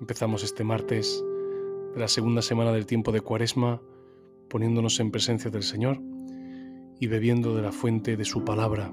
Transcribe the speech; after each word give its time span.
Empezamos 0.00 0.44
este 0.44 0.62
martes 0.62 1.24
de 1.92 1.98
la 1.98 2.06
segunda 2.06 2.40
semana 2.40 2.70
del 2.70 2.86
tiempo 2.86 3.10
de 3.10 3.20
Cuaresma 3.20 3.82
poniéndonos 4.48 5.00
en 5.00 5.10
presencia 5.10 5.50
del 5.50 5.64
Señor 5.64 6.00
y 7.00 7.08
bebiendo 7.08 7.56
de 7.56 7.62
la 7.62 7.72
fuente 7.72 8.16
de 8.16 8.24
su 8.24 8.44
palabra, 8.44 8.92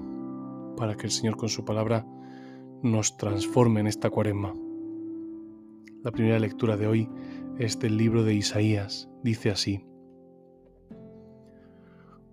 para 0.76 0.96
que 0.96 1.06
el 1.06 1.12
Señor 1.12 1.36
con 1.36 1.48
su 1.48 1.64
palabra 1.64 2.04
nos 2.82 3.16
transforme 3.16 3.80
en 3.80 3.86
esta 3.86 4.10
Cuaresma. 4.10 4.52
La 6.02 6.10
primera 6.10 6.40
lectura 6.40 6.76
de 6.76 6.88
hoy 6.88 7.08
es 7.56 7.78
del 7.78 7.96
libro 7.96 8.24
de 8.24 8.34
Isaías. 8.34 9.08
Dice 9.22 9.50
así. 9.50 9.86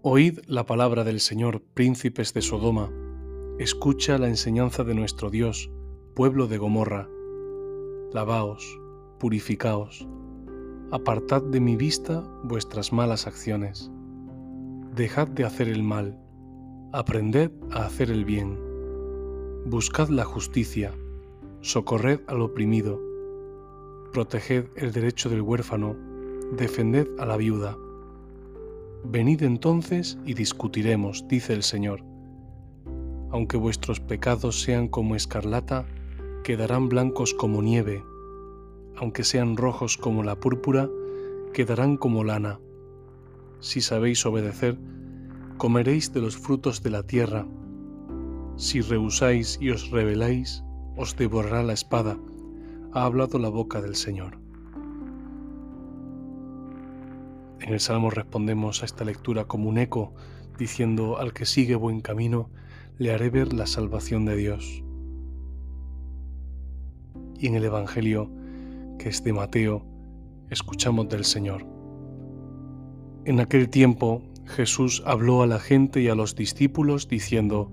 Oíd 0.01 0.39
la 0.47 0.65
palabra 0.65 1.03
del 1.03 1.19
Señor, 1.19 1.61
príncipes 1.75 2.33
de 2.33 2.41
Sodoma, 2.41 2.91
escucha 3.59 4.17
la 4.17 4.29
enseñanza 4.29 4.83
de 4.83 4.95
nuestro 4.95 5.29
Dios, 5.29 5.71
pueblo 6.15 6.47
de 6.47 6.58
Gomorra 6.58 7.08
lavaos, 8.14 8.80
purificaos, 9.19 10.08
apartad 10.92 11.42
de 11.42 11.59
mi 11.59 11.75
vista 11.75 12.23
vuestras 12.44 12.94
malas 12.94 13.25
acciones, 13.25 13.89
dejad 14.95 15.28
de 15.28 15.45
hacer 15.45 15.67
el 15.67 15.81
mal, 15.81 16.20
aprended 16.92 17.52
a 17.72 17.88
hacer 17.88 18.11
el 18.11 18.23
bien, 18.23 18.59
buscad 19.66 20.09
la 20.09 20.25
justicia, 20.25 20.94
socorred 21.61 22.20
al 22.28 22.42
oprimido, 22.42 23.02
proteged 24.11 24.66
el 24.75 24.92
derecho 24.92 25.30
del 25.30 25.42
huérfano, 25.42 25.95
defended 26.55 27.08
a 27.17 27.25
la 27.25 27.38
viuda. 27.38 27.75
Venid 29.05 29.42
entonces 29.42 30.20
y 30.23 30.36
discutiremos, 30.36 31.27
dice 31.27 31.53
el 31.53 31.64
Señor. 31.64 32.03
Aunque 33.31 33.58
vuestros 33.58 34.00
pecados 34.00 34.61
sean 34.61 34.88
como 34.88 35.16
escarlata, 35.16 35.88
quedarán 36.44 36.89
blancos 36.89 37.33
como 37.33 37.61
nieve, 37.61 38.03
aunque 38.97 39.23
sean 39.23 39.55
rojos 39.55 39.97
como 39.97 40.23
la 40.23 40.36
púrpura, 40.36 40.89
quedarán 41.53 41.95
como 41.97 42.23
lana. 42.23 42.59
Si 43.59 43.80
sabéis 43.80 44.25
obedecer, 44.25 44.77
comeréis 45.58 46.11
de 46.11 46.19
los 46.19 46.38
frutos 46.38 46.83
de 46.83 46.89
la 46.89 47.03
tierra. 47.03 47.47
Si 48.58 48.81
rehusáis 48.81 49.58
y 49.61 49.69
os 49.69 49.89
rebeláis, 49.89 50.64
os 50.97 51.16
devorará 51.16 51.64
la 51.64 51.73
espada, 51.73 52.17
ha 52.91 53.05
hablado 53.05 53.39
la 53.39 53.49
boca 53.49 53.81
del 53.81 53.95
Señor. 53.95 54.38
En 57.61 57.71
el 57.71 57.80
Salmo 57.80 58.09
respondemos 58.09 58.81
a 58.81 58.86
esta 58.86 59.05
lectura 59.05 59.45
como 59.45 59.69
un 59.69 59.77
eco, 59.77 60.14
diciendo, 60.58 61.17
al 61.17 61.33
que 61.33 61.45
sigue 61.45 61.75
buen 61.75 62.02
camino, 62.02 62.49
le 62.97 63.14
haré 63.14 63.30
ver 63.30 63.53
la 63.53 63.66
salvación 63.66 64.25
de 64.25 64.36
Dios 64.36 64.83
y 67.44 67.47
en 67.47 67.55
el 67.55 67.66
Evangelio, 67.66 68.31
que 68.97 69.09
es 69.09 69.22
de 69.22 69.33
Mateo, 69.33 69.86
escuchamos 70.49 71.09
del 71.09 71.26
Señor. 71.26 71.67
En 73.26 73.42
aquel 73.42 73.70
tiempo 73.70 74.21
Jesús 74.45 75.04
habló 75.05 75.42
a 75.42 75.48
la 75.48 75.59
gente 75.59 76.02
y 76.02 76.08
a 76.08 76.15
los 76.15 76.36
discípulos 76.36 77.09
diciendo, 77.09 77.70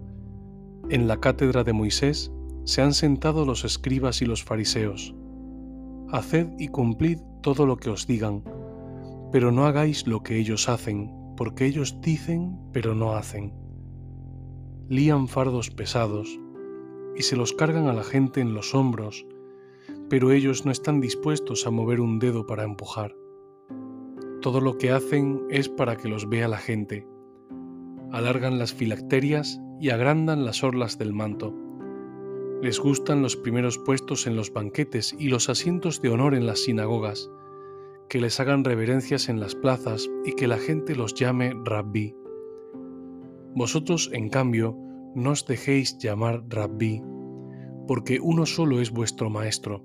En 0.88 1.06
la 1.06 1.20
cátedra 1.20 1.62
de 1.62 1.72
Moisés 1.72 2.32
se 2.64 2.82
han 2.82 2.92
sentado 2.94 3.44
los 3.44 3.64
escribas 3.64 4.22
y 4.22 4.26
los 4.26 4.42
fariseos. 4.42 5.14
Haced 6.10 6.48
y 6.58 6.66
cumplid 6.66 7.18
todo 7.40 7.64
lo 7.64 7.76
que 7.76 7.90
os 7.90 8.08
digan, 8.08 8.42
pero 9.30 9.52
no 9.52 9.66
hagáis 9.66 10.04
lo 10.08 10.24
que 10.24 10.36
ellos 10.36 10.68
hacen, 10.68 11.12
porque 11.36 11.66
ellos 11.66 12.00
dicen, 12.00 12.58
pero 12.72 12.96
no 12.96 13.12
hacen. 13.12 13.54
Lían 14.88 15.28
fardos 15.28 15.70
pesados 15.70 16.40
y 17.16 17.22
se 17.22 17.36
los 17.36 17.52
cargan 17.52 17.86
a 17.86 17.92
la 17.92 18.02
gente 18.02 18.40
en 18.40 18.52
los 18.52 18.74
hombros, 18.74 19.24
pero 20.10 20.32
ellos 20.32 20.66
no 20.66 20.72
están 20.72 21.00
dispuestos 21.00 21.66
a 21.66 21.70
mover 21.70 22.00
un 22.00 22.18
dedo 22.18 22.44
para 22.44 22.64
empujar. 22.64 23.16
Todo 24.42 24.60
lo 24.60 24.76
que 24.76 24.90
hacen 24.90 25.40
es 25.50 25.68
para 25.68 25.96
que 25.96 26.08
los 26.08 26.28
vea 26.28 26.48
la 26.48 26.58
gente. 26.58 27.06
Alargan 28.10 28.58
las 28.58 28.74
filacterias 28.74 29.60
y 29.80 29.90
agrandan 29.90 30.44
las 30.44 30.64
orlas 30.64 30.98
del 30.98 31.14
manto. 31.14 31.54
Les 32.60 32.80
gustan 32.80 33.22
los 33.22 33.36
primeros 33.36 33.78
puestos 33.78 34.26
en 34.26 34.34
los 34.34 34.52
banquetes 34.52 35.14
y 35.16 35.28
los 35.28 35.48
asientos 35.48 36.02
de 36.02 36.10
honor 36.10 36.34
en 36.34 36.44
las 36.44 36.64
sinagogas, 36.64 37.30
que 38.08 38.20
les 38.20 38.40
hagan 38.40 38.64
reverencias 38.64 39.28
en 39.28 39.38
las 39.38 39.54
plazas 39.54 40.10
y 40.24 40.32
que 40.32 40.48
la 40.48 40.58
gente 40.58 40.96
los 40.96 41.14
llame 41.14 41.54
rabbi. 41.64 42.16
Vosotros, 43.54 44.10
en 44.12 44.28
cambio, 44.28 44.76
no 45.14 45.30
os 45.30 45.46
dejéis 45.46 45.96
llamar 45.98 46.42
rabbi, 46.48 47.00
porque 47.86 48.18
uno 48.20 48.44
solo 48.46 48.80
es 48.80 48.90
vuestro 48.90 49.30
maestro, 49.30 49.84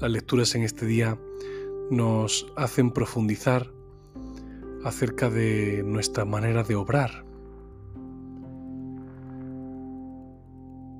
Las 0.00 0.10
lecturas 0.10 0.54
en 0.54 0.62
este 0.62 0.86
día 0.86 1.18
nos 1.90 2.50
hacen 2.56 2.90
profundizar 2.90 3.70
acerca 4.82 5.28
de 5.28 5.82
nuestra 5.84 6.24
manera 6.24 6.62
de 6.62 6.74
obrar. 6.74 7.26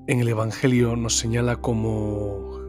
En 0.07 0.21
el 0.21 0.29
Evangelio 0.29 0.97
nos 0.97 1.17
señala 1.17 1.63
como, 1.63 2.61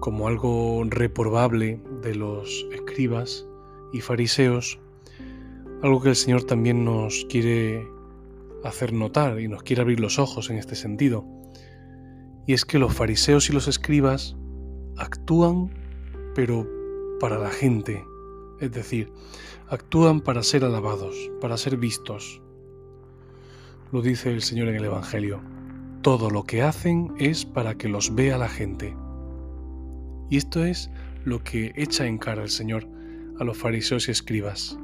como 0.00 0.28
algo 0.28 0.84
reprobable 0.84 1.82
de 2.02 2.14
los 2.14 2.66
escribas 2.74 3.46
y 3.94 4.02
fariseos, 4.02 4.78
algo 5.82 6.02
que 6.02 6.10
el 6.10 6.16
Señor 6.16 6.44
también 6.44 6.84
nos 6.84 7.24
quiere 7.30 7.88
hacer 8.64 8.92
notar 8.92 9.40
y 9.40 9.48
nos 9.48 9.62
quiere 9.62 9.80
abrir 9.80 10.00
los 10.00 10.18
ojos 10.18 10.50
en 10.50 10.58
este 10.58 10.74
sentido. 10.74 11.24
Y 12.46 12.52
es 12.52 12.66
que 12.66 12.78
los 12.78 12.92
fariseos 12.92 13.48
y 13.48 13.54
los 13.54 13.66
escribas 13.66 14.36
actúan 15.00 15.70
pero 16.34 16.66
para 17.18 17.38
la 17.38 17.50
gente, 17.50 18.04
es 18.60 18.70
decir, 18.72 19.12
actúan 19.68 20.20
para 20.20 20.42
ser 20.42 20.64
alabados, 20.64 21.16
para 21.40 21.56
ser 21.56 21.76
vistos. 21.76 22.40
Lo 23.92 24.02
dice 24.02 24.30
el 24.30 24.42
Señor 24.42 24.68
en 24.68 24.76
el 24.76 24.84
Evangelio. 24.84 25.40
Todo 26.02 26.30
lo 26.30 26.44
que 26.44 26.62
hacen 26.62 27.12
es 27.18 27.44
para 27.44 27.74
que 27.74 27.88
los 27.88 28.14
vea 28.14 28.38
la 28.38 28.48
gente. 28.48 28.96
Y 30.30 30.36
esto 30.36 30.64
es 30.64 30.90
lo 31.24 31.42
que 31.42 31.72
echa 31.74 32.06
en 32.06 32.18
cara 32.18 32.42
el 32.42 32.50
Señor 32.50 32.86
a 33.38 33.44
los 33.44 33.58
fariseos 33.58 34.08
y 34.08 34.12
escribas. 34.12 34.78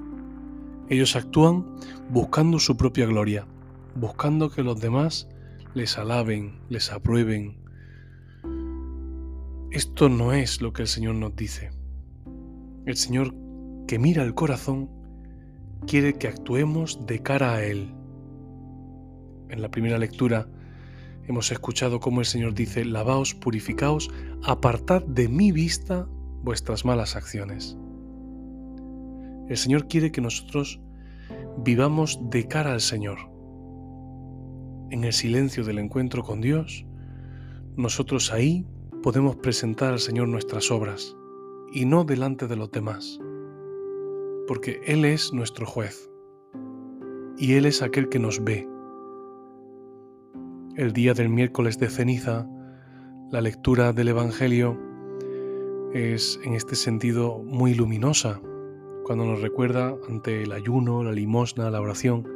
Ellos 0.89 1.17
actúan 1.17 1.65
buscando 2.11 2.59
su 2.59 2.77
propia 2.77 3.07
gloria, 3.07 3.47
buscando 3.95 4.51
que 4.51 4.63
los 4.63 4.81
demás 4.81 5.29
les 5.75 5.97
alaben, 5.99 6.61
les 6.69 6.93
aprueben, 6.93 7.57
esto 9.77 10.09
no 10.09 10.33
es 10.33 10.63
lo 10.63 10.73
que 10.73 10.81
el 10.81 10.89
Señor 10.89 11.17
nos 11.17 11.37
dice. 11.37 11.71
El 12.87 12.97
Señor 12.97 13.35
que 13.87 13.99
mira 13.99 14.23
el 14.23 14.33
corazón 14.33 14.89
quiere 15.87 16.15
que 16.15 16.29
actuemos 16.29 17.05
de 17.05 17.23
cara 17.23 17.53
a 17.53 17.63
Él. 17.63 17.95
En 19.51 19.61
la 19.61 19.71
primera 19.71 19.99
lectura 19.99 20.49
hemos 21.29 21.53
escuchado 21.53 22.01
cómo 22.01 22.21
el 22.21 22.27
Señor 22.27 22.55
dice, 22.55 22.87
lavaos, 22.87 23.35
purificaos, 23.35 24.11
apartad 24.43 25.03
de 25.03 25.29
mi 25.29 25.53
vista 25.53 26.09
vuestras 26.43 26.87
malas 26.87 27.15
acciones. 27.15 27.77
El 29.51 29.59
Señor 29.59 29.89
quiere 29.89 30.11
que 30.11 30.23
nosotros 30.23 30.81
vivamos 31.59 32.19
de 32.31 32.49
cara 32.49 32.73
al 32.73 32.81
Señor. 32.81 33.19
En 34.91 35.05
el 35.05 35.13
silencio 35.13 35.65
del 35.65 35.81
encuentro 35.81 36.23
con 36.23 36.41
Dios, 36.41 36.87
nosotros 37.77 38.33
ahí 38.33 38.67
podemos 39.07 39.37
presentar 39.37 39.93
al 39.93 40.01
Señor 40.01 40.27
nuestras 40.27 40.69
obras 40.73 41.17
y 41.71 41.85
no 41.85 42.03
delante 42.03 42.49
de 42.49 42.57
los 42.57 42.73
demás, 42.73 43.21
porque 44.49 44.81
Él 44.85 45.05
es 45.05 45.33
nuestro 45.33 45.65
juez 45.65 46.11
y 47.39 47.53
Él 47.53 47.67
es 47.67 47.83
aquel 47.83 48.09
que 48.09 48.19
nos 48.19 48.43
ve. 48.43 48.69
El 50.75 50.93
día 50.93 51.15
del 51.15 51.29
miércoles 51.29 51.79
de 51.79 51.89
ceniza, 51.89 52.49
la 53.31 53.41
lectura 53.41 53.93
del 53.93 54.09
Evangelio 54.09 54.77
es 55.95 56.41
en 56.43 56.55
este 56.55 56.75
sentido 56.75 57.39
muy 57.45 57.75
luminosa, 57.75 58.41
cuando 59.05 59.25
nos 59.25 59.41
recuerda 59.41 59.95
ante 60.09 60.43
el 60.43 60.51
ayuno, 60.51 61.05
la 61.05 61.13
limosna, 61.13 61.71
la 61.71 61.81
oración, 61.81 62.27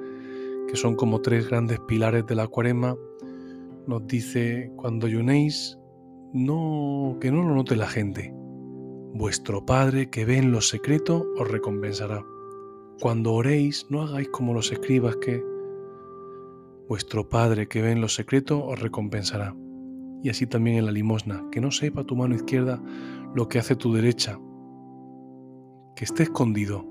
que 0.69 0.77
son 0.77 0.95
como 0.95 1.21
tres 1.21 1.49
grandes 1.49 1.81
pilares 1.81 2.27
de 2.27 2.37
la 2.37 2.47
cuaresma, 2.47 2.97
nos 3.89 4.07
dice, 4.07 4.71
cuando 4.77 5.09
ayunéis, 5.09 5.80
no, 6.33 7.17
que 7.21 7.31
no 7.31 7.43
lo 7.43 7.55
note 7.55 7.77
la 7.77 7.89
gente. 7.89 8.33
Vuestro 9.15 9.67
Padre 9.67 10.11
que 10.11 10.25
ve 10.25 10.39
en 10.39 10.53
lo 10.53 10.61
secreto 10.61 11.27
os 11.37 11.51
recompensará. 11.51 12.25
Cuando 13.01 13.33
oréis, 13.33 13.87
no 13.91 14.03
hagáis 14.03 14.29
como 14.29 14.55
los 14.55 14.71
escribas 14.71 15.17
que 15.17 15.43
vuestro 16.89 17.29
Padre 17.29 17.67
que 17.67 17.83
ve 17.83 17.93
en 17.93 18.01
lo 18.01 18.09
secreto 18.09 18.65
os 18.65 18.81
recompensará. 18.81 19.57
Y 20.23 20.29
así 20.29 20.47
también 20.47 20.77
en 20.77 20.87
la 20.87 20.93
limosna, 20.93 21.47
que 21.51 21.61
no 21.61 21.71
sepa 21.71 22.05
tu 22.05 22.15
mano 22.15 22.35
izquierda 22.35 22.81
lo 23.35 23.49
que 23.49 23.59
hace 23.59 23.75
tu 23.75 23.95
derecha, 23.95 24.39
que 25.97 26.05
esté 26.05 26.25
escondido, 26.25 26.87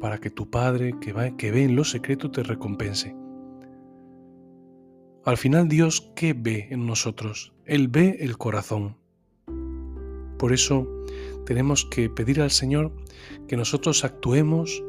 para 0.00 0.18
que 0.18 0.30
tu 0.30 0.50
Padre 0.50 0.94
que, 1.00 1.34
que 1.36 1.50
ve 1.50 1.64
en 1.64 1.76
lo 1.76 1.84
secreto 1.84 2.30
te 2.30 2.42
recompense. 2.42 3.14
Al 5.24 5.36
final 5.36 5.68
Dios, 5.68 6.10
¿qué 6.14 6.32
ve 6.32 6.68
en 6.70 6.86
nosotros? 6.86 7.52
Él 7.66 7.88
ve 7.88 8.18
el 8.20 8.38
corazón. 8.38 8.96
Por 10.38 10.52
eso 10.52 10.86
tenemos 11.44 11.84
que 11.84 12.08
pedir 12.08 12.40
al 12.40 12.50
Señor 12.50 12.92
que 13.48 13.56
nosotros 13.56 14.04
actuemos 14.04 14.82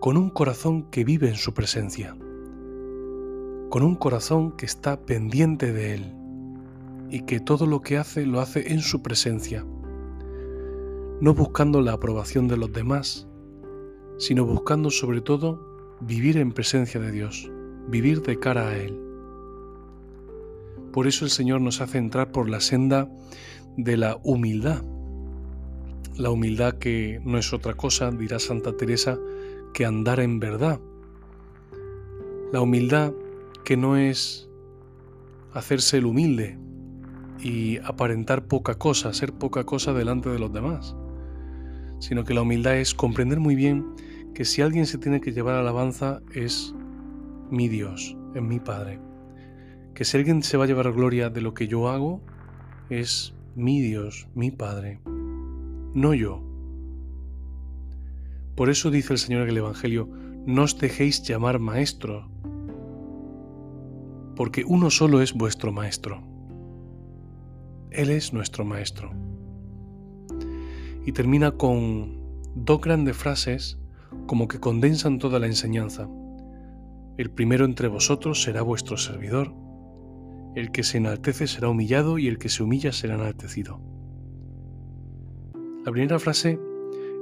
con 0.00 0.16
un 0.16 0.30
corazón 0.30 0.90
que 0.90 1.04
vive 1.04 1.28
en 1.28 1.36
su 1.36 1.54
presencia, 1.54 2.16
con 3.70 3.82
un 3.82 3.96
corazón 3.96 4.56
que 4.56 4.66
está 4.66 5.00
pendiente 5.04 5.72
de 5.72 5.94
Él 5.94 6.14
y 7.10 7.22
que 7.22 7.40
todo 7.40 7.66
lo 7.66 7.80
que 7.80 7.96
hace 7.96 8.26
lo 8.26 8.40
hace 8.40 8.72
en 8.72 8.80
su 8.80 9.02
presencia, 9.02 9.64
no 11.20 11.34
buscando 11.34 11.80
la 11.80 11.94
aprobación 11.94 12.48
de 12.48 12.56
los 12.58 12.72
demás, 12.72 13.26
sino 14.18 14.44
buscando 14.44 14.90
sobre 14.90 15.20
todo 15.20 15.98
vivir 16.00 16.36
en 16.36 16.52
presencia 16.52 17.00
de 17.00 17.10
Dios, 17.10 17.50
vivir 17.88 18.22
de 18.22 18.38
cara 18.38 18.68
a 18.68 18.76
Él. 18.76 19.09
Por 20.92 21.06
eso 21.06 21.24
el 21.24 21.30
Señor 21.30 21.60
nos 21.60 21.80
hace 21.80 21.98
entrar 21.98 22.32
por 22.32 22.48
la 22.48 22.60
senda 22.60 23.08
de 23.76 23.96
la 23.96 24.18
humildad. 24.24 24.82
La 26.16 26.30
humildad 26.30 26.74
que 26.74 27.20
no 27.24 27.38
es 27.38 27.52
otra 27.52 27.74
cosa, 27.74 28.10
dirá 28.10 28.38
Santa 28.38 28.76
Teresa, 28.76 29.18
que 29.72 29.86
andar 29.86 30.20
en 30.20 30.40
verdad. 30.40 30.80
La 32.52 32.60
humildad 32.60 33.12
que 33.64 33.76
no 33.76 33.96
es 33.96 34.48
hacerse 35.52 35.98
el 35.98 36.06
humilde 36.06 36.58
y 37.38 37.78
aparentar 37.78 38.46
poca 38.46 38.74
cosa, 38.74 39.12
ser 39.12 39.32
poca 39.32 39.64
cosa 39.64 39.92
delante 39.92 40.28
de 40.28 40.40
los 40.40 40.52
demás, 40.52 40.96
sino 42.00 42.24
que 42.24 42.34
la 42.34 42.42
humildad 42.42 42.76
es 42.76 42.94
comprender 42.94 43.38
muy 43.38 43.54
bien 43.54 43.86
que 44.34 44.44
si 44.44 44.62
alguien 44.62 44.86
se 44.86 44.98
tiene 44.98 45.20
que 45.20 45.32
llevar 45.32 45.54
alabanza 45.54 46.20
es 46.34 46.74
mi 47.50 47.68
Dios, 47.68 48.16
es 48.34 48.42
mi 48.42 48.58
Padre 48.58 49.09
que 49.94 50.04
si 50.04 50.16
alguien 50.16 50.42
se 50.42 50.56
va 50.56 50.64
a 50.64 50.66
llevar 50.66 50.92
gloria 50.92 51.30
de 51.30 51.40
lo 51.40 51.54
que 51.54 51.68
yo 51.68 51.88
hago, 51.88 52.20
es 52.88 53.34
mi 53.54 53.80
Dios, 53.80 54.28
mi 54.34 54.50
Padre, 54.50 55.00
no 55.94 56.14
yo. 56.14 56.42
Por 58.54 58.70
eso 58.70 58.90
dice 58.90 59.12
el 59.12 59.18
Señor 59.18 59.42
en 59.42 59.50
el 59.50 59.58
Evangelio, 59.58 60.08
no 60.46 60.62
os 60.62 60.78
dejéis 60.78 61.22
llamar 61.22 61.58
maestro, 61.58 62.30
porque 64.36 64.64
uno 64.66 64.90
solo 64.90 65.20
es 65.20 65.34
vuestro 65.34 65.72
maestro. 65.72 66.22
Él 67.90 68.10
es 68.10 68.32
nuestro 68.32 68.64
maestro. 68.64 69.10
Y 71.04 71.12
termina 71.12 71.52
con 71.52 72.20
dos 72.54 72.80
grandes 72.80 73.16
frases 73.16 73.78
como 74.26 74.48
que 74.48 74.60
condensan 74.60 75.18
toda 75.18 75.38
la 75.38 75.46
enseñanza. 75.46 76.08
El 77.16 77.30
primero 77.30 77.64
entre 77.64 77.88
vosotros 77.88 78.42
será 78.42 78.62
vuestro 78.62 78.96
servidor 78.96 79.52
el 80.54 80.72
que 80.72 80.82
se 80.82 80.98
enaltece 80.98 81.46
será 81.46 81.68
humillado 81.68 82.18
y 82.18 82.26
el 82.26 82.38
que 82.38 82.48
se 82.48 82.62
humilla 82.62 82.92
será 82.92 83.14
enaltecido. 83.14 83.80
La 85.84 85.92
primera 85.92 86.18
frase 86.18 86.58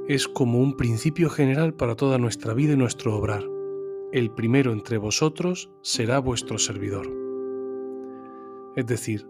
es 0.08 0.26
como 0.26 0.60
un 0.60 0.76
principio 0.76 1.28
general 1.28 1.74
para 1.74 1.94
toda 1.94 2.18
nuestra 2.18 2.54
vida 2.54 2.72
y 2.72 2.76
nuestro 2.76 3.14
obrar. 3.16 3.44
El 4.12 4.30
primero 4.30 4.72
entre 4.72 4.96
vosotros 4.96 5.70
será 5.82 6.18
vuestro 6.18 6.58
servidor. 6.58 7.06
Es 8.74 8.86
decir, 8.86 9.26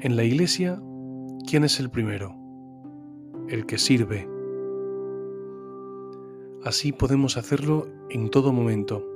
en 0.00 0.16
la 0.16 0.24
iglesia, 0.24 0.82
¿quién 1.48 1.62
es 1.62 1.78
el 1.78 1.88
primero? 1.88 2.34
El 3.48 3.64
que 3.64 3.78
sirve. 3.78 4.28
Así 6.64 6.90
podemos 6.90 7.36
hacerlo 7.36 7.86
en 8.10 8.28
todo 8.28 8.52
momento, 8.52 9.06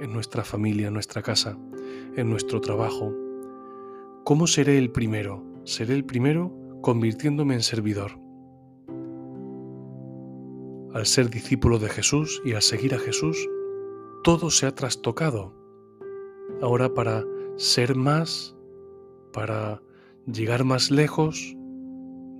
en 0.00 0.14
nuestra 0.14 0.44
familia, 0.44 0.88
en 0.88 0.94
nuestra 0.94 1.20
casa, 1.20 1.58
en 2.16 2.30
nuestro 2.30 2.62
trabajo, 2.62 3.14
¿Cómo 4.26 4.48
seré 4.48 4.76
el 4.76 4.90
primero? 4.90 5.40
Seré 5.62 5.94
el 5.94 6.04
primero 6.04 6.52
convirtiéndome 6.82 7.54
en 7.54 7.62
servidor. 7.62 8.18
Al 10.92 11.06
ser 11.06 11.30
discípulo 11.30 11.78
de 11.78 11.88
Jesús 11.88 12.42
y 12.44 12.54
al 12.54 12.62
seguir 12.62 12.92
a 12.96 12.98
Jesús, 12.98 13.38
todo 14.24 14.50
se 14.50 14.66
ha 14.66 14.74
trastocado. 14.74 15.54
Ahora 16.60 16.92
para 16.92 17.22
ser 17.54 17.94
más, 17.94 18.56
para 19.32 19.80
llegar 20.26 20.64
más 20.64 20.90
lejos, 20.90 21.54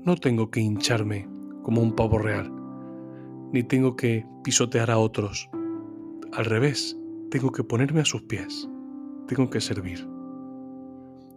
no 0.04 0.16
tengo 0.16 0.50
que 0.50 0.58
hincharme 0.58 1.28
como 1.62 1.82
un 1.82 1.94
pavo 1.94 2.18
real, 2.18 2.52
ni 3.52 3.62
tengo 3.62 3.94
que 3.94 4.26
pisotear 4.42 4.90
a 4.90 4.98
otros. 4.98 5.48
Al 6.32 6.46
revés, 6.46 6.98
tengo 7.30 7.52
que 7.52 7.62
ponerme 7.62 8.00
a 8.00 8.04
sus 8.04 8.22
pies, 8.22 8.68
tengo 9.28 9.48
que 9.50 9.60
servir. 9.60 10.15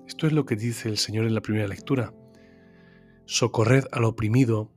Esto 0.09 0.25
es 0.25 0.33
lo 0.33 0.43
que 0.43 0.55
dice 0.55 0.89
el 0.89 0.97
Señor 0.97 1.27
en 1.27 1.35
la 1.35 1.41
primera 1.41 1.67
lectura. 1.67 2.15
Socorred 3.25 3.83
al 3.91 4.05
oprimido, 4.05 4.71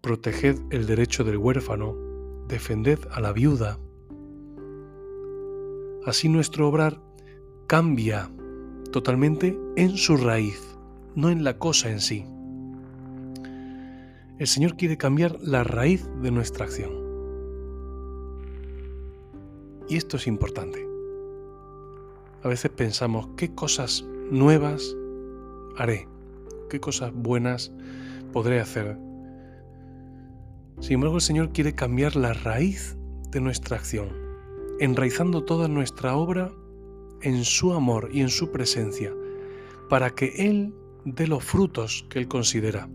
proteged 0.00 0.56
el 0.70 0.86
derecho 0.86 1.22
del 1.22 1.36
huérfano, 1.36 1.94
defended 2.48 2.98
a 3.10 3.20
la 3.20 3.34
viuda. 3.34 3.78
Así 6.06 6.30
nuestro 6.30 6.66
obrar 6.66 6.98
cambia 7.66 8.30
totalmente 8.90 9.54
en 9.76 9.98
su 9.98 10.16
raíz, 10.16 10.78
no 11.14 11.28
en 11.28 11.44
la 11.44 11.58
cosa 11.58 11.90
en 11.90 12.00
sí. 12.00 12.24
El 14.38 14.46
Señor 14.46 14.78
quiere 14.78 14.96
cambiar 14.96 15.36
la 15.42 15.62
raíz 15.62 16.08
de 16.22 16.30
nuestra 16.30 16.64
acción. 16.64 16.90
Y 19.90 19.98
esto 19.98 20.16
es 20.16 20.26
importante. 20.26 20.88
A 22.42 22.48
veces 22.48 22.70
pensamos 22.70 23.28
qué 23.36 23.54
cosas 23.54 24.06
nuevas 24.30 24.96
haré, 25.76 26.08
qué 26.68 26.80
cosas 26.80 27.12
buenas 27.14 27.72
podré 28.32 28.60
hacer. 28.60 28.98
Sin 30.80 30.94
embargo, 30.94 31.16
el 31.16 31.22
Señor 31.22 31.52
quiere 31.52 31.74
cambiar 31.74 32.16
la 32.16 32.32
raíz 32.32 32.96
de 33.30 33.40
nuestra 33.40 33.76
acción, 33.76 34.08
enraizando 34.78 35.44
toda 35.44 35.68
nuestra 35.68 36.16
obra 36.16 36.50
en 37.22 37.44
su 37.44 37.72
amor 37.72 38.10
y 38.12 38.20
en 38.20 38.28
su 38.28 38.50
presencia, 38.50 39.12
para 39.88 40.10
que 40.10 40.32
Él 40.36 40.74
dé 41.04 41.26
los 41.26 41.44
frutos 41.44 42.06
que 42.08 42.18
Él 42.18 42.28
considera. 42.28 42.88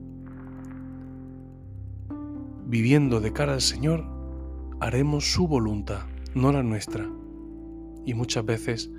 Viviendo 2.65 3.20
de 3.20 3.32
cara 3.32 3.54
al 3.54 3.62
Señor, 3.62 4.04
haremos 4.80 5.32
su 5.32 5.48
voluntad, 5.48 6.06
no 6.34 6.51
la 6.51 6.63
nuestra. 6.63 7.08
Y 8.06 8.13
muchas 8.13 8.46
veces 8.46 8.92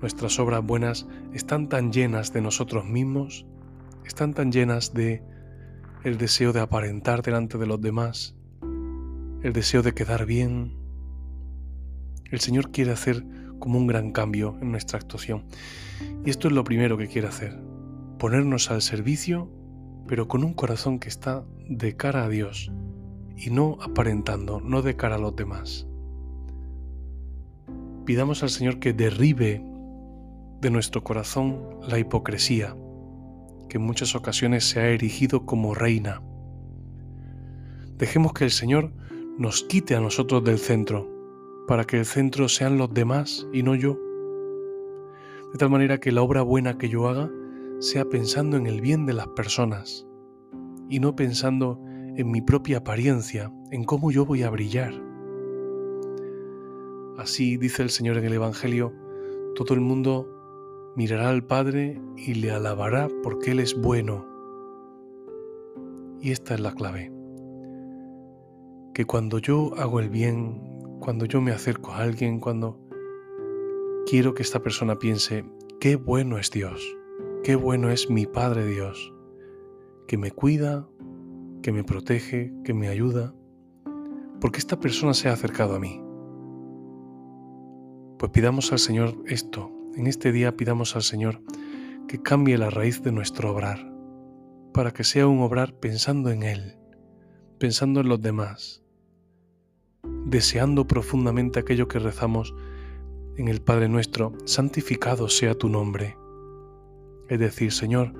Nuestras 0.00 0.38
obras 0.38 0.64
buenas 0.64 1.06
están 1.32 1.68
tan 1.68 1.92
llenas 1.92 2.32
de 2.32 2.40
nosotros 2.40 2.84
mismos, 2.84 3.46
están 4.04 4.32
tan 4.32 4.52
llenas 4.52 4.94
de 4.94 5.22
el 6.04 6.18
deseo 6.18 6.52
de 6.52 6.60
aparentar 6.60 7.22
delante 7.22 7.58
de 7.58 7.66
los 7.66 7.80
demás, 7.80 8.36
el 9.42 9.52
deseo 9.52 9.82
de 9.82 9.94
quedar 9.94 10.24
bien. 10.24 10.76
El 12.30 12.38
Señor 12.38 12.70
quiere 12.70 12.92
hacer 12.92 13.24
como 13.58 13.78
un 13.78 13.88
gran 13.88 14.12
cambio 14.12 14.56
en 14.60 14.70
nuestra 14.70 14.98
actuación. 14.98 15.44
Y 16.24 16.30
esto 16.30 16.46
es 16.46 16.54
lo 16.54 16.62
primero 16.62 16.96
que 16.96 17.08
quiere 17.08 17.26
hacer, 17.26 17.60
ponernos 18.18 18.70
al 18.70 18.82
servicio, 18.82 19.50
pero 20.06 20.28
con 20.28 20.44
un 20.44 20.54
corazón 20.54 21.00
que 21.00 21.08
está 21.08 21.44
de 21.68 21.96
cara 21.96 22.24
a 22.24 22.28
Dios 22.28 22.70
y 23.36 23.50
no 23.50 23.78
aparentando, 23.82 24.60
no 24.60 24.82
de 24.82 24.96
cara 24.96 25.16
a 25.16 25.18
los 25.18 25.34
demás. 25.34 25.86
Pidamos 28.04 28.42
al 28.42 28.50
Señor 28.50 28.78
que 28.78 28.92
derribe 28.92 29.62
de 30.60 30.70
nuestro 30.70 31.04
corazón 31.04 31.62
la 31.88 31.98
hipocresía, 31.98 32.76
que 33.68 33.78
en 33.78 33.84
muchas 33.84 34.14
ocasiones 34.14 34.64
se 34.64 34.80
ha 34.80 34.88
erigido 34.88 35.46
como 35.46 35.74
reina. 35.74 36.22
Dejemos 37.96 38.32
que 38.32 38.44
el 38.44 38.50
Señor 38.50 38.92
nos 39.38 39.62
quite 39.62 39.94
a 39.94 40.00
nosotros 40.00 40.42
del 40.42 40.58
centro, 40.58 41.08
para 41.68 41.84
que 41.84 41.98
el 41.98 42.06
centro 42.06 42.48
sean 42.48 42.78
los 42.78 42.92
demás 42.92 43.46
y 43.52 43.62
no 43.62 43.74
yo. 43.74 43.98
De 45.52 45.58
tal 45.58 45.70
manera 45.70 45.98
que 45.98 46.12
la 46.12 46.22
obra 46.22 46.42
buena 46.42 46.78
que 46.78 46.88
yo 46.88 47.08
haga 47.08 47.30
sea 47.78 48.04
pensando 48.04 48.56
en 48.56 48.66
el 48.66 48.80
bien 48.80 49.06
de 49.06 49.12
las 49.12 49.28
personas 49.28 50.06
y 50.88 50.98
no 50.98 51.14
pensando 51.14 51.80
en 52.16 52.30
mi 52.30 52.40
propia 52.40 52.78
apariencia, 52.78 53.52
en 53.70 53.84
cómo 53.84 54.10
yo 54.10 54.26
voy 54.26 54.42
a 54.42 54.50
brillar. 54.50 54.92
Así 57.16 57.56
dice 57.56 57.82
el 57.82 57.90
Señor 57.90 58.16
en 58.16 58.24
el 58.24 58.32
Evangelio, 58.32 58.92
todo 59.54 59.74
el 59.74 59.80
mundo 59.80 60.37
mirará 60.98 61.30
al 61.30 61.44
Padre 61.44 62.02
y 62.16 62.34
le 62.34 62.50
alabará 62.50 63.06
porque 63.22 63.52
Él 63.52 63.60
es 63.60 63.80
bueno. 63.80 64.26
Y 66.20 66.32
esta 66.32 66.54
es 66.54 66.60
la 66.60 66.72
clave. 66.72 67.12
Que 68.94 69.04
cuando 69.04 69.38
yo 69.38 69.70
hago 69.76 70.00
el 70.00 70.10
bien, 70.10 70.60
cuando 70.98 71.24
yo 71.24 71.40
me 71.40 71.52
acerco 71.52 71.92
a 71.92 71.98
alguien, 71.98 72.40
cuando 72.40 72.80
quiero 74.10 74.34
que 74.34 74.42
esta 74.42 74.60
persona 74.60 74.98
piense, 74.98 75.44
qué 75.78 75.94
bueno 75.94 76.36
es 76.36 76.50
Dios, 76.50 76.84
qué 77.44 77.54
bueno 77.54 77.90
es 77.90 78.10
mi 78.10 78.26
Padre 78.26 78.66
Dios, 78.66 79.14
que 80.08 80.18
me 80.18 80.32
cuida, 80.32 80.88
que 81.62 81.70
me 81.70 81.84
protege, 81.84 82.52
que 82.64 82.74
me 82.74 82.88
ayuda, 82.88 83.32
porque 84.40 84.58
esta 84.58 84.80
persona 84.80 85.14
se 85.14 85.28
ha 85.28 85.32
acercado 85.32 85.76
a 85.76 85.78
mí. 85.78 86.02
Pues 88.18 88.32
pidamos 88.32 88.72
al 88.72 88.80
Señor 88.80 89.14
esto, 89.26 89.77
en 89.98 90.06
este 90.06 90.30
día 90.30 90.56
pidamos 90.56 90.94
al 90.94 91.02
Señor 91.02 91.42
que 92.06 92.22
cambie 92.22 92.56
la 92.56 92.70
raíz 92.70 93.02
de 93.02 93.10
nuestro 93.10 93.50
obrar, 93.50 93.92
para 94.72 94.92
que 94.92 95.02
sea 95.02 95.26
un 95.26 95.40
obrar 95.40 95.74
pensando 95.74 96.30
en 96.30 96.44
Él, 96.44 96.78
pensando 97.58 98.00
en 98.00 98.08
los 98.08 98.22
demás, 98.22 98.84
deseando 100.24 100.86
profundamente 100.86 101.58
aquello 101.58 101.88
que 101.88 101.98
rezamos 101.98 102.54
en 103.36 103.48
el 103.48 103.60
Padre 103.60 103.88
nuestro, 103.88 104.34
santificado 104.44 105.28
sea 105.28 105.56
tu 105.56 105.68
nombre. 105.68 106.16
Es 107.28 107.40
decir, 107.40 107.72
Señor, 107.72 108.14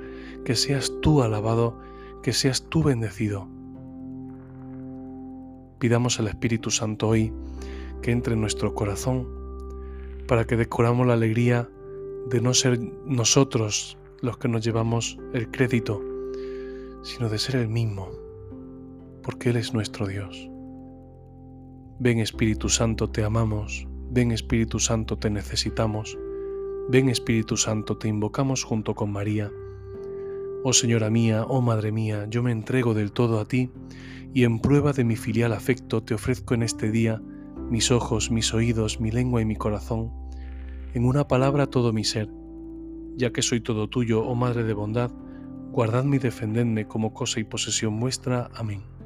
que 0.45 0.57
seas 0.57 0.93
tú 1.01 1.23
alabado, 1.23 1.79
que 2.25 2.33
seas 2.33 2.69
tú 2.69 2.83
bendecido. 2.83 3.49
Pidamos 5.79 6.19
al 6.19 6.27
Espíritu 6.27 6.73
Santo 6.73 7.07
hoy 7.07 7.33
que 8.03 8.11
entre 8.11 8.35
en 8.35 8.41
nuestro 8.41 8.75
corazón 8.75 9.38
para 10.29 10.47
que 10.47 10.57
decoramos 10.57 11.07
la 11.07 11.15
alegría 11.15 11.69
de 12.29 12.41
no 12.41 12.55
ser 12.55 12.79
nosotros 13.07 13.99
los 14.21 14.37
que 14.37 14.49
nos 14.49 14.65
llevamos 14.65 15.19
el 15.33 15.51
crédito, 15.51 16.03
sino 17.03 17.29
de 17.29 17.39
ser 17.39 17.57
el 17.57 17.69
mismo, 17.69 18.11
porque 19.23 19.51
Él 19.51 19.57
es 19.57 19.73
nuestro 19.73 20.07
Dios. 20.07 20.49
Ven 21.99 22.21
Espíritu 22.21 22.69
Santo, 22.69 23.11
te 23.11 23.25
amamos. 23.25 23.89
Ven 24.11 24.31
Espíritu 24.31 24.79
Santo, 24.79 25.17
te 25.19 25.31
necesitamos. 25.31 26.17
Ven 26.91 27.09
Espíritu 27.09 27.57
Santo, 27.57 27.97
te 27.97 28.09
invocamos 28.09 28.63
junto 28.63 28.95
con 28.95 29.11
María. 29.11 29.51
Oh 30.63 30.73
Señora 30.73 31.11
mía, 31.11 31.45
oh 31.49 31.63
Madre 31.63 31.91
mía, 31.91 32.27
yo 32.29 32.43
me 32.43 32.53
entrego 32.53 32.93
del 32.93 33.13
todo 33.13 33.41
a 33.41 33.47
ti 33.47 33.71
y 34.35 34.45
en 34.45 34.61
prueba 34.61 34.93
de 34.93 35.05
mi 35.05 35.17
filial 35.17 35.53
afecto 35.53 36.03
te 36.03 36.15
ofrezco 36.15 36.55
en 36.55 36.63
este 36.63 36.91
día 36.91 37.23
mis 37.71 37.91
ojos, 37.91 38.31
mis 38.31 38.55
oídos, 38.55 39.01
mi 39.01 39.11
lengua 39.11 39.43
y 39.43 39.45
mi 39.45 39.57
corazón, 39.57 40.13
en 40.95 41.05
una 41.05 41.29
palabra 41.29 41.67
todo 41.67 41.93
mi 41.93 42.05
ser. 42.05 42.29
Ya 43.17 43.33
que 43.33 43.43
soy 43.43 43.61
todo 43.61 43.89
tuyo, 43.89 44.25
oh 44.25 44.35
Madre 44.35 44.65
de 44.65 44.75
bondad, 44.75 45.11
guardadme 45.73 46.17
y 46.17 46.21
defendedme 46.21 46.87
como 46.87 47.13
cosa 47.13 47.41
y 47.41 47.45
posesión 47.45 48.01
vuestra. 48.01 48.49
Amén. 48.55 48.98